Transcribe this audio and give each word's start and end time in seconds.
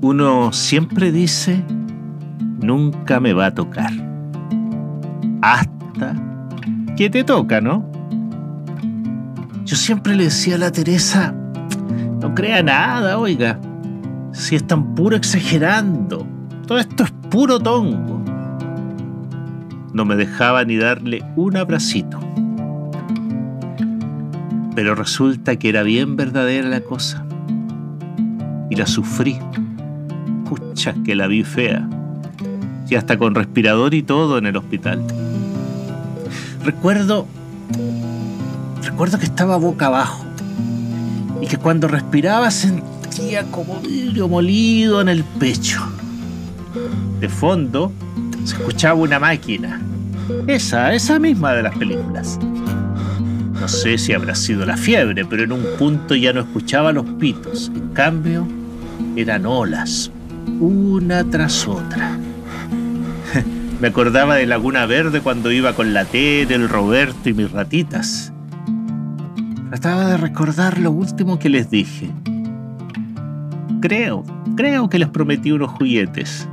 Uno 0.00 0.52
siempre 0.52 1.10
dice, 1.10 1.64
nunca 2.60 3.18
me 3.18 3.32
va 3.32 3.46
a 3.46 3.54
tocar. 3.54 3.90
Hasta 5.42 6.14
que 6.96 7.10
te 7.10 7.24
toca, 7.24 7.60
¿no? 7.60 7.84
Yo 9.64 9.74
siempre 9.74 10.14
le 10.14 10.24
decía 10.24 10.54
a 10.54 10.58
la 10.58 10.70
Teresa, 10.70 11.34
no 12.20 12.32
crea 12.32 12.62
nada, 12.62 13.18
oiga. 13.18 13.58
Si 14.32 14.54
están 14.54 14.94
puro 14.94 15.16
exagerando. 15.16 16.24
Todo 16.66 16.78
esto 16.78 17.02
es 17.02 17.10
puro 17.30 17.58
tongo. 17.58 18.22
No 19.92 20.04
me 20.04 20.14
dejaba 20.14 20.64
ni 20.64 20.76
darle 20.76 21.24
un 21.34 21.56
abracito. 21.56 22.20
Pero 24.76 24.94
resulta 24.94 25.56
que 25.56 25.70
era 25.70 25.82
bien 25.82 26.14
verdadera 26.14 26.68
la 26.68 26.82
cosa. 26.82 27.26
Y 28.70 28.76
la 28.76 28.86
sufrí. 28.86 29.38
Pucha, 30.48 30.94
que 31.04 31.14
la 31.14 31.26
vi 31.26 31.44
fea. 31.44 31.88
Y 32.88 32.94
hasta 32.94 33.18
con 33.18 33.34
respirador 33.34 33.94
y 33.94 34.02
todo 34.02 34.38
en 34.38 34.46
el 34.46 34.56
hospital. 34.56 35.04
Recuerdo. 36.64 37.26
Recuerdo 38.82 39.18
que 39.18 39.26
estaba 39.26 39.56
boca 39.56 39.86
abajo. 39.86 40.24
Y 41.40 41.46
que 41.46 41.58
cuando 41.58 41.86
respiraba 41.88 42.50
sentía 42.50 43.44
como 43.50 43.80
vidrio 43.80 44.28
molido 44.28 45.00
en 45.00 45.08
el 45.08 45.24
pecho. 45.24 45.80
De 47.20 47.28
fondo 47.28 47.92
se 48.44 48.56
escuchaba 48.56 48.94
una 48.94 49.18
máquina. 49.18 49.80
Esa, 50.46 50.94
esa 50.94 51.18
misma 51.18 51.52
de 51.52 51.62
las 51.62 51.76
películas. 51.76 52.38
No 53.60 53.68
sé 53.68 53.98
si 53.98 54.12
habrá 54.12 54.34
sido 54.34 54.64
la 54.64 54.76
fiebre, 54.76 55.24
pero 55.24 55.44
en 55.44 55.52
un 55.52 55.64
punto 55.78 56.14
ya 56.14 56.32
no 56.32 56.40
escuchaba 56.40 56.92
los 56.92 57.04
pitos. 57.18 57.70
En 57.74 57.88
cambio, 57.88 58.46
eran 59.16 59.46
olas, 59.46 60.10
una 60.60 61.24
tras 61.24 61.66
otra. 61.66 62.18
Me 63.80 63.88
acordaba 63.88 64.36
de 64.36 64.46
Laguna 64.46 64.86
Verde 64.86 65.20
cuando 65.20 65.52
iba 65.52 65.72
con 65.74 65.94
la 65.94 66.04
Tere, 66.04 66.54
el 66.54 66.68
Roberto 66.68 67.28
y 67.28 67.34
mis 67.34 67.50
ratitas. 67.50 68.32
Trataba 69.70 70.06
de 70.06 70.16
recordar 70.16 70.78
lo 70.78 70.90
último 70.90 71.38
que 71.38 71.48
les 71.48 71.70
dije. 71.70 72.10
Creo, 73.80 74.24
creo 74.56 74.88
que 74.88 74.98
les 74.98 75.08
prometí 75.08 75.52
unos 75.52 75.70
juguetes. 75.72 76.48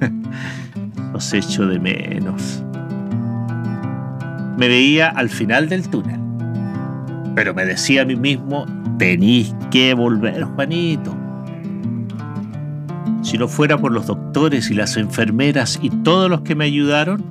Los 1.12 1.32
echo 1.34 1.66
de 1.66 1.78
menos. 1.78 2.64
Me 4.56 4.66
veía 4.66 5.08
al 5.08 5.28
final 5.28 5.68
del 5.68 5.88
túnel, 5.88 6.20
pero 7.36 7.54
me 7.54 7.64
decía 7.64 8.02
a 8.02 8.04
mí 8.04 8.16
mismo, 8.16 8.66
tenéis 8.98 9.54
que 9.70 9.94
volver, 9.94 10.42
Juanito. 10.42 11.27
Si 13.22 13.36
no 13.36 13.48
fuera 13.48 13.78
por 13.78 13.92
los 13.92 14.06
doctores 14.06 14.70
y 14.70 14.74
las 14.74 14.96
enfermeras 14.96 15.78
y 15.82 15.90
todos 15.90 16.30
los 16.30 16.42
que 16.42 16.54
me 16.54 16.64
ayudaron, 16.64 17.24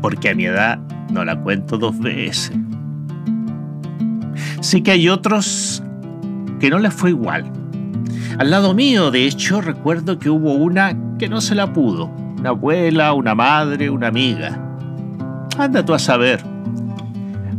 porque 0.00 0.30
a 0.30 0.34
mi 0.34 0.44
edad 0.44 0.78
no 1.10 1.24
la 1.24 1.40
cuento 1.40 1.78
dos 1.78 1.98
veces. 1.98 2.52
Sí 4.60 4.82
que 4.82 4.92
hay 4.92 5.08
otros 5.08 5.82
que 6.60 6.70
no 6.70 6.78
les 6.78 6.92
fue 6.92 7.10
igual. 7.10 7.44
Al 8.38 8.50
lado 8.50 8.74
mío, 8.74 9.10
de 9.10 9.26
hecho, 9.26 9.60
recuerdo 9.60 10.18
que 10.18 10.28
hubo 10.28 10.52
una 10.52 10.94
que 11.18 11.28
no 11.28 11.40
se 11.40 11.54
la 11.54 11.72
pudo. 11.72 12.06
Una 12.38 12.50
abuela, 12.50 13.12
una 13.14 13.34
madre, 13.34 13.88
una 13.88 14.08
amiga. 14.08 14.58
Anda 15.58 15.84
tú 15.84 15.94
a 15.94 15.98
saber. 15.98 16.40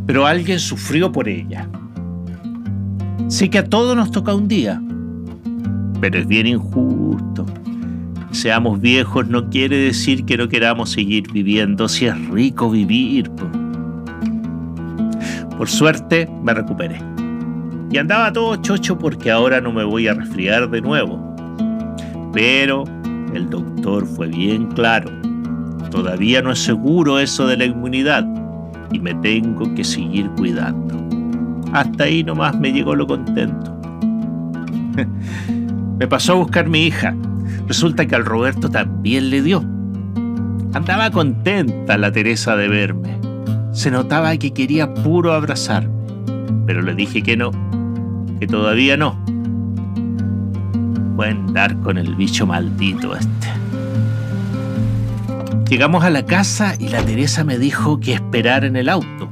Pero 0.06 0.26
alguien 0.26 0.60
sufrió 0.60 1.12
por 1.12 1.28
ella. 1.28 1.68
Sé 3.28 3.50
que 3.50 3.58
a 3.58 3.66
todos 3.66 3.96
nos 3.96 4.12
toca 4.12 4.36
un 4.36 4.48
día, 4.48 4.82
pero 6.00 6.20
es 6.20 6.28
bien 6.28 6.48
injusto. 6.48 7.46
Seamos 8.32 8.80
viejos 8.82 9.28
no 9.28 9.50
quiere 9.50 9.78
decir 9.78 10.26
que 10.26 10.38
no 10.38 10.48
queramos 10.48 10.92
seguir 10.92 11.32
viviendo, 11.32 11.88
si 11.88 12.06
es 12.06 12.30
rico 12.30 12.70
vivir. 12.70 13.32
Por 15.58 15.68
suerte 15.68 16.30
me 16.44 16.54
recuperé. 16.54 17.00
Y 17.90 17.98
andaba 17.98 18.32
todo 18.34 18.58
chocho 18.58 18.98
porque 18.98 19.32
ahora 19.32 19.62
no 19.62 19.72
me 19.72 19.84
voy 19.84 20.08
a 20.08 20.14
resfriar 20.14 20.70
de 20.70 20.82
nuevo. 20.82 21.36
Pero 22.34 22.84
el 23.34 23.50
doctor 23.50 24.06
fue 24.06 24.28
bien 24.28 24.68
claro. 24.68 25.10
Todavía 25.90 26.42
no 26.42 26.52
es 26.52 26.60
seguro 26.60 27.18
eso 27.18 27.48
de 27.48 27.58
la 27.58 27.66
inmunidad 27.66 28.28
y 28.92 29.00
me 29.00 29.16
tengo 29.16 29.74
que 29.74 29.84
seguir 29.84 30.30
cuidando. 30.32 30.96
Hasta 31.74 32.04
ahí 32.04 32.24
nomás 32.24 32.58
me 32.60 32.72
llegó 32.72 32.94
lo 32.96 33.08
contento. 33.08 33.74
me 36.00 36.08
pasó 36.08 36.34
a 36.34 36.36
buscar 36.36 36.68
mi 36.68 36.86
hija. 36.86 37.16
Resulta 37.68 38.06
que 38.06 38.16
al 38.16 38.26
Roberto 38.26 38.70
también 38.70 39.30
le 39.30 39.42
dio. 39.42 39.64
Andaba 40.74 41.10
contenta 41.12 41.98
la 41.98 42.12
Teresa 42.12 42.56
de 42.56 42.68
verme. 42.68 43.18
Se 43.72 43.90
notaba 43.92 44.36
que 44.38 44.54
quería 44.54 44.94
puro 44.94 45.34
abrazarme, 45.34 45.94
pero 46.66 46.82
le 46.82 46.94
dije 46.94 47.22
que 47.24 47.38
no, 47.38 47.52
que 48.40 48.48
todavía 48.48 48.98
no. 48.98 49.20
Voy 51.16 51.28
a 51.28 51.32
andar 51.32 51.80
con 51.82 51.98
el 51.98 52.16
bicho 52.16 52.46
maldito 52.46 53.16
este. 53.16 53.48
Llegamos 55.70 56.04
a 56.04 56.10
la 56.10 56.26
casa 56.26 56.76
y 56.80 56.90
la 56.90 57.04
Teresa 57.04 57.44
me 57.44 57.58
dijo 57.58 58.00
que 58.00 58.14
esperara 58.14 58.68
en 58.68 58.78
el 58.78 58.88
auto, 58.88 59.30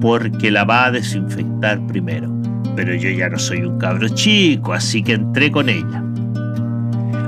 porque 0.00 0.50
la 0.50 0.64
va 0.64 0.86
a 0.86 0.90
desinfectar 0.90 1.84
primero. 1.86 2.33
Pero 2.76 2.94
yo 2.94 3.10
ya 3.10 3.28
no 3.28 3.38
soy 3.38 3.64
un 3.64 3.78
cabro 3.78 4.08
chico, 4.08 4.72
así 4.72 5.02
que 5.02 5.12
entré 5.12 5.50
con 5.50 5.68
ella. 5.68 6.02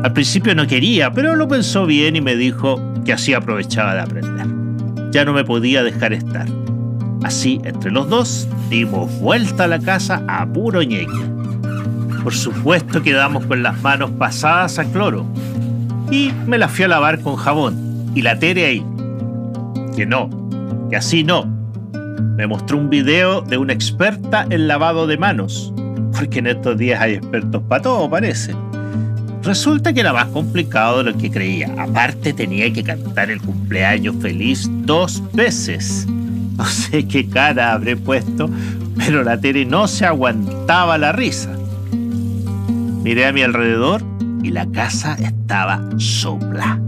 Al 0.02 0.12
principio 0.12 0.54
no 0.54 0.66
quería, 0.66 1.12
pero 1.12 1.34
lo 1.36 1.48
pensó 1.48 1.86
bien 1.86 2.16
y 2.16 2.20
me 2.20 2.36
dijo 2.36 2.94
que 3.04 3.12
así 3.12 3.34
aprovechaba 3.34 3.94
de 3.94 4.00
aprender 4.00 4.66
ya 5.16 5.24
no 5.24 5.32
me 5.32 5.44
podía 5.44 5.82
dejar 5.82 6.12
estar. 6.12 6.46
Así, 7.22 7.58
entre 7.64 7.90
los 7.90 8.06
dos, 8.10 8.46
dimos 8.68 9.18
vuelta 9.18 9.64
a 9.64 9.66
la 9.66 9.78
casa 9.78 10.22
a 10.28 10.44
puro 10.44 10.82
ñeque. 10.82 11.06
Por 12.22 12.34
supuesto 12.34 13.02
quedamos 13.02 13.46
con 13.46 13.62
las 13.62 13.80
manos 13.80 14.10
pasadas 14.10 14.78
a 14.78 14.84
cloro. 14.84 15.24
Y 16.10 16.32
me 16.46 16.58
las 16.58 16.70
fui 16.70 16.84
a 16.84 16.88
lavar 16.88 17.20
con 17.20 17.36
jabón. 17.36 18.12
Y 18.14 18.20
la 18.20 18.38
Tere 18.38 18.66
ahí. 18.66 18.84
Que 19.96 20.04
no, 20.04 20.28
que 20.90 20.96
así 20.96 21.24
no. 21.24 21.55
Me 22.36 22.46
mostró 22.46 22.78
un 22.78 22.90
video 22.90 23.40
de 23.40 23.58
una 23.58 23.72
experta 23.72 24.46
en 24.50 24.68
lavado 24.68 25.06
de 25.06 25.16
manos. 25.16 25.72
Porque 26.16 26.38
en 26.38 26.46
estos 26.46 26.78
días 26.78 27.00
hay 27.00 27.14
expertos 27.14 27.62
para 27.68 27.82
todo, 27.82 28.08
parece. 28.08 28.54
Resulta 29.42 29.92
que 29.92 30.00
era 30.00 30.12
más 30.12 30.26
complicado 30.26 30.98
de 31.02 31.12
lo 31.12 31.18
que 31.18 31.30
creía. 31.30 31.72
Aparte 31.78 32.32
tenía 32.32 32.72
que 32.72 32.82
cantar 32.82 33.30
el 33.30 33.40
cumpleaños 33.40 34.16
feliz 34.20 34.68
dos 34.84 35.22
veces. 35.32 36.06
No 36.56 36.64
sé 36.64 37.06
qué 37.06 37.28
cara 37.28 37.72
habré 37.72 37.96
puesto, 37.96 38.50
pero 38.96 39.22
la 39.22 39.38
Tere 39.38 39.64
no 39.64 39.86
se 39.86 40.06
aguantaba 40.06 40.98
la 40.98 41.12
risa. 41.12 41.50
Miré 43.02 43.26
a 43.26 43.32
mi 43.32 43.42
alrededor 43.42 44.02
y 44.42 44.50
la 44.50 44.66
casa 44.66 45.14
estaba 45.20 45.80
sopla. 45.98 46.80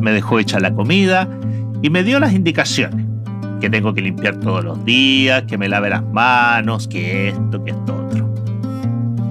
Me 0.00 0.12
dejó 0.12 0.38
hecha 0.38 0.60
la 0.60 0.72
comida 0.72 1.28
y 1.82 1.90
me 1.90 2.04
dio 2.04 2.20
las 2.20 2.32
indicaciones. 2.32 2.97
Que 3.60 3.68
tengo 3.68 3.92
que 3.94 4.02
limpiar 4.02 4.36
todos 4.36 4.64
los 4.64 4.84
días, 4.84 5.42
que 5.44 5.58
me 5.58 5.68
lave 5.68 5.90
las 5.90 6.04
manos, 6.04 6.86
que 6.88 7.28
esto, 7.28 7.64
que 7.64 7.72
esto 7.72 8.06
otro. 8.06 8.32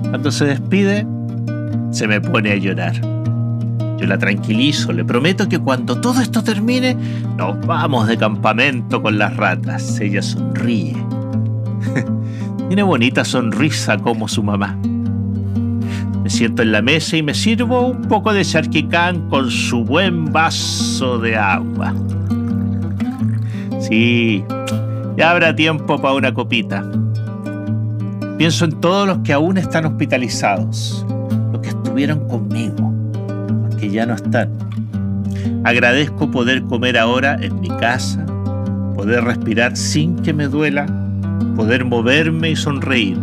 Cuando 0.09 0.31
se 0.31 0.45
despide, 0.45 1.05
se 1.91 2.07
me 2.07 2.19
pone 2.21 2.51
a 2.51 2.55
llorar. 2.55 2.93
Yo 3.97 4.05
la 4.05 4.17
tranquilizo, 4.17 4.91
le 4.93 5.03
prometo 5.03 5.49
que 5.49 5.57
cuando 5.57 5.99
todo 5.99 6.21
esto 6.21 6.43
termine, 6.43 6.95
nos 7.35 7.59
vamos 7.65 8.07
de 8.07 8.17
campamento 8.17 9.01
con 9.01 9.17
las 9.17 9.35
ratas. 9.35 9.99
Ella 9.99 10.21
sonríe. 10.21 10.95
Tiene 12.67 12.83
bonita 12.83 13.25
sonrisa 13.25 13.97
como 13.97 14.27
su 14.27 14.43
mamá. 14.43 14.77
Me 16.21 16.29
siento 16.29 16.61
en 16.61 16.73
la 16.73 16.81
mesa 16.81 17.17
y 17.17 17.23
me 17.23 17.33
sirvo 17.33 17.87
un 17.87 18.01
poco 18.01 18.33
de 18.33 18.43
charquicán 18.43 19.29
con 19.29 19.49
su 19.49 19.83
buen 19.83 20.31
vaso 20.31 21.17
de 21.17 21.37
agua. 21.37 21.93
Sí, 23.87 24.43
ya 25.17 25.31
habrá 25.31 25.55
tiempo 25.55 25.99
para 26.01 26.13
una 26.13 26.33
copita. 26.33 26.83
Pienso 28.37 28.65
en 28.65 28.79
todos 28.79 29.07
los 29.07 29.19
que 29.19 29.33
aún 29.33 29.57
están 29.57 29.85
hospitalizados, 29.85 31.05
estuvieron 31.97 32.27
conmigo, 32.27 32.93
que 33.79 33.89
ya 33.89 34.05
no 34.05 34.13
están. 34.13 34.49
Agradezco 35.63 36.29
poder 36.29 36.61
comer 36.63 36.97
ahora 36.97 37.37
en 37.41 37.59
mi 37.59 37.69
casa, 37.69 38.23
poder 38.95 39.23
respirar 39.23 39.75
sin 39.75 40.15
que 40.17 40.31
me 40.31 40.47
duela, 40.47 40.85
poder 41.55 41.85
moverme 41.85 42.51
y 42.51 42.55
sonreír. 42.55 43.17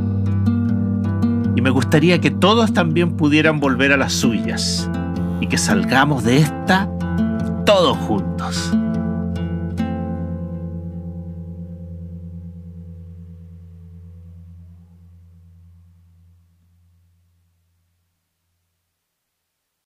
Y 1.54 1.60
me 1.60 1.70
gustaría 1.70 2.20
que 2.20 2.32
todos 2.32 2.72
también 2.72 3.12
pudieran 3.16 3.60
volver 3.60 3.92
a 3.92 3.96
las 3.96 4.12
suyas 4.12 4.90
y 5.40 5.46
que 5.46 5.56
salgamos 5.56 6.24
de 6.24 6.38
esta 6.38 6.88
todos 7.64 7.96
juntos. 7.96 8.76